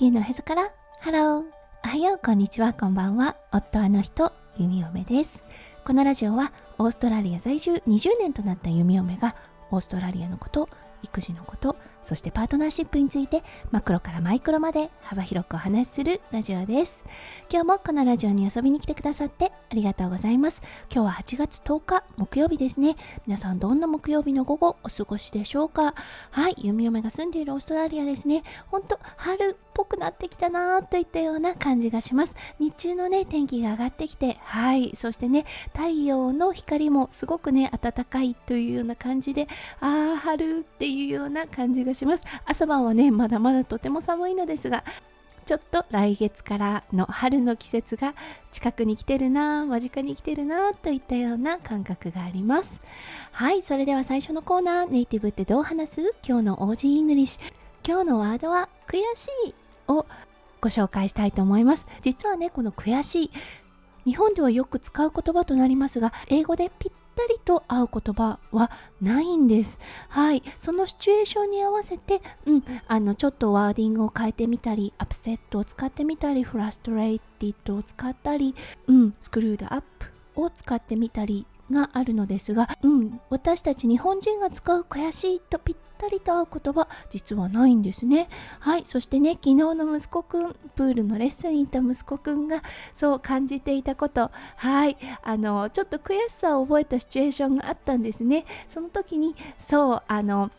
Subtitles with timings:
[0.00, 1.42] 地球のおへそからハロー。
[1.84, 3.36] おはようこんにちはこんばんは。
[3.52, 5.44] 夫あの人弓嫁です。
[5.84, 9.36] このラジオはオーストラリア在住20年となった弓嫁が
[9.70, 10.70] オーストラリアのこと
[11.02, 17.04] 育児のことそしてパートナーシップについてマクロからマイクロまで幅広くお話しするラジオです。
[17.50, 20.62] 今日もこのラジオに遊びに来てくださってありがとうございます。
[20.92, 22.96] 今日は8月10日木曜日ですね。
[23.26, 25.94] 皆さんどんな木曜日の午後お過ごしでしょうか？
[26.30, 28.42] はい弓嫁が住んでいるオーストラリアですね。
[28.68, 32.34] ほんと春ぽくなってきたなといったような感じがします。
[32.58, 34.92] 日中のね天気が上がってきてはい。
[34.96, 39.48] そしてね太陽の光もすごくね暖かいというような感じで
[39.80, 42.24] ああ春っていうような感じがします。
[42.44, 44.84] 朝晩はねまだまだとても寒いのですが
[45.46, 48.14] ちょっと来月からの春の季節が
[48.52, 52.80] 近くに来てるな間近に来てるなといったような感覚があります。
[53.32, 56.14] はいそれでは最初のコーナーネイティブってどう話す？
[56.26, 57.40] 今日の Aussie English。
[57.84, 59.54] 今日のワードは悔しい。
[59.90, 60.06] を
[60.60, 63.30] ご紹介したいと思います実はねこの悔しい
[64.04, 68.70] 日本ではよく使う言葉となりますが英語でぴったりと合う言葉は
[69.02, 69.78] ないんです。
[70.08, 70.42] はい。
[70.58, 78.54] そのシチュエーションに合わせて、うん、あの、ちょっと wording を変えてみたり、 upset を使ってみたり、 frustrated を使ったり、
[78.86, 92.62] うん、スクリュードアップを使ってみたりがあるのですが、うん、私たち日本人が使う悔しいとぴったりと合う言葉実はないんですねはいそしてね昨日の息子くんプールのレッスンに行った息子くんが
[92.94, 100.50] そう感じていたことはいあのちょっと悔しさを覚えたシチュエーションがあったんですねその時にそうあの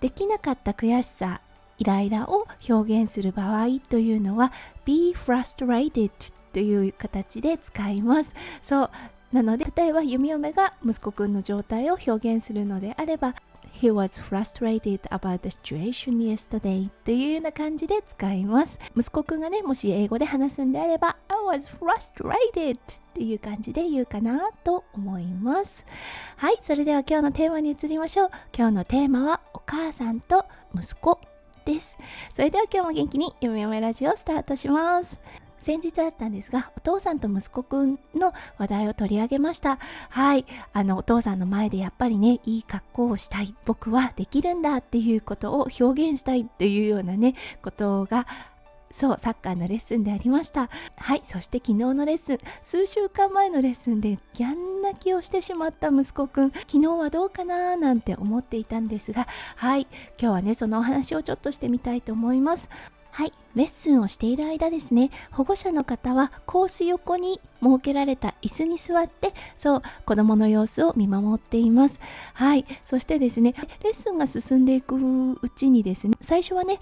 [0.00, 1.40] できなかった悔しさ
[1.78, 4.52] イライラを表現する場合というのは
[4.84, 6.10] be frustrated
[6.52, 8.32] という形で使います。
[8.62, 8.90] そう。
[9.34, 13.34] なので、例えば弓嫁が息子くんの状態を表現するのであれば、
[13.74, 18.78] He was frustrated about the situation yesterday というような感じで使います。
[18.96, 22.78] 息子くんがね、もし英語で話すんであれば、I was frustrated っ
[23.12, 25.84] ていう感じで言うかなと思います。
[26.36, 28.30] はい、それでは今日のテーマに移りましょう。
[28.56, 31.18] 今日のテーマはお母さんと息子
[31.64, 31.98] です。
[32.32, 35.20] それでは今日も元気にゆめゆめラジオスタートします。
[35.64, 39.78] 先日だったんですが、お父さんと息子くんの話題を取り上げました。
[40.10, 40.44] はい。
[40.74, 43.54] あの、お父さんの前でやっぱりね、いい格好をしたい。
[43.64, 48.26] 僕はできるんだっていうことを表現したいっていうようなね、ことが
[48.94, 50.70] そう、サッカーのレッスンでありました。
[50.96, 59.26] はい、そして昨日のレッスン、数週間前のレッスンでギャン泣きをしてしまった息子くん、昨日はどうかななんて思っていたんですが、
[59.56, 59.88] はい、
[60.20, 62.68] 今日はね、そのお話をちょっとしてみたいと思います。
[63.16, 72.00] はい、レッスンをしている間ですね、保護者の方はコース横に設けられた椅子に座って、そう、子供の様子を見守っています。
[72.32, 73.54] はい、そしてですね、
[73.84, 76.80] レッスンが進んでいくうちにですね、最初はね、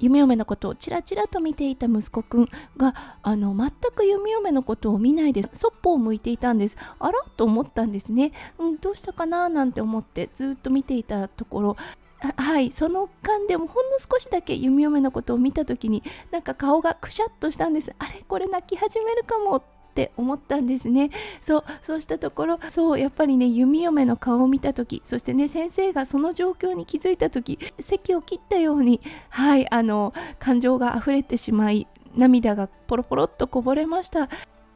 [0.00, 6.76] 夢嫁のことをちらちらと見ていた息子くんがあの全く夢嫁のことを見ないでそっぽを向いていたんです。
[6.98, 7.22] あら？
[7.36, 9.50] と思ったんですね、うん、どうしたかな？
[9.50, 11.76] なんて思ってずっと見ていたところ
[12.20, 12.70] はい。
[12.70, 17.94] その間でもほんの少しだけ弓嫁のことを見た時になんか顔がくしゃっとしたんです。
[17.98, 19.62] あれこれ泣き始めるかもっ
[19.94, 21.10] て思ったんですね。
[21.42, 29.00] そうそうしたところそうやっぱりね弓嫁の顔を見た時そしてね先生がその状況に気づいた時席を切ったように
[29.30, 34.28] はいあの感情が溢れてしまい涙がポロポロっとこぼれました。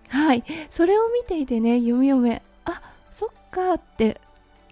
[0.08, 0.44] はい。
[0.70, 2.80] それを見ていてね弓嫁あ
[3.12, 4.20] そっかって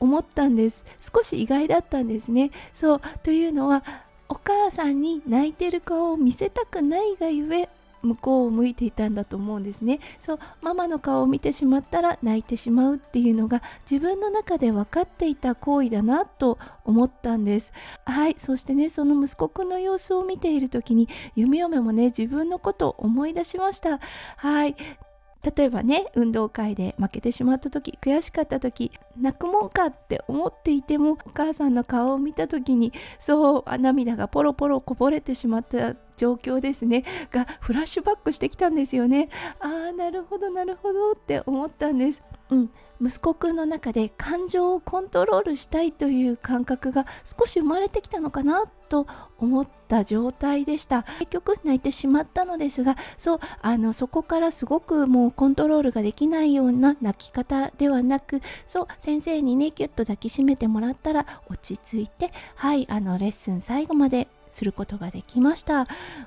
[0.02, 0.84] 思ったんです。
[1.00, 2.50] 少し意外だったんですね。
[2.74, 3.84] そうというのは
[4.28, 7.68] お母さんに泣いてる顔を見せたくないがゆえ
[8.02, 10.00] 向こうを向いていたんだと思うんですね。
[10.20, 17.72] そうママの顔を見てしまったら泣いてしまうっていうのが自分の中で分かっていた行為だなと思ったんです。
[18.04, 24.00] はいそしてねその息子くんの様子を見ている時に夢嫁もね自分のことを思い出しました。
[24.36, 24.74] はい。
[25.42, 37.04] 例えばね運動会で負けてしまった時悔しかった時泣くもんかって思っていてもお母さんの顔を見た時にそう涙がポロポロこぼれてしまった状況ですね。
[37.30, 39.28] がフラッシュバックしてきたんですよね。
[39.60, 42.22] ああなるほどなるほどって思ったんです。
[42.50, 42.70] うん。
[43.00, 51.02] 息子くんの中で感情をコントロールしたいという感覚が少し生まれてきたのかなと思った状態でした。
[51.18, 65.82] 結局泣いてしまったのですがそうあのそこからすごくもうコントロールができないような泣き方ではなくそう先生にねキュッと抱きしめてもらったら落ち着いてはいあのレッスン最後まですることができました。
[65.82, 65.86] う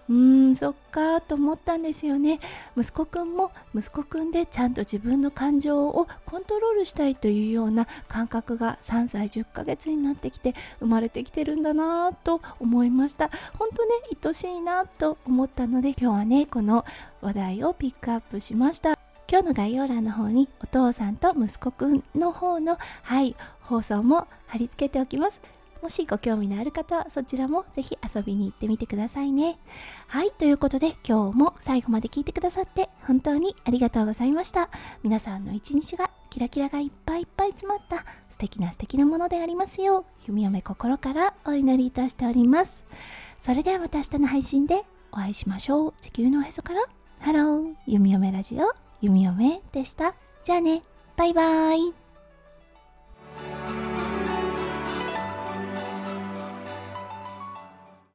[0.10, 2.39] ーんそっかと思ったんですよね。
[2.75, 13.30] 息子くんも息子くんでちゃんと自分の感情をコントロールしたいというような感覚が3歳10ヶ月になってきて生まれてきてるんだなと思いました。
[13.57, 13.92] 本当ね
[14.24, 16.83] 愛しいなと思ったので今日はねこの
[17.21, 18.98] 話題をピックアップしました。
[19.28, 25.42] 今日の概要欄の方にお父さんと息子くんの方のはい放送も貼り付けておきます。
[25.85, 29.59] もしご興味のある方はそちらもぜひ遊びに行ってみてくださいね。
[30.07, 34.71] はい、ということで今日も最後まで聞いてくださって本当にありがとうございました。
[35.03, 42.83] 皆さんの一日がキラキラがいっぱいいっぱい詰まった素敵な素敵なものでありますよう、弓嫁心からお祈りいたしております。
[43.37, 45.93] それではまた明日の配信でお会いしましょう。
[46.01, 46.81] 地球のおへそから
[47.19, 50.15] ハロー、弓嫁ラジオ、弓嫁でした。
[50.43, 50.81] じゃあね、
[51.15, 52.05] バイバーイ。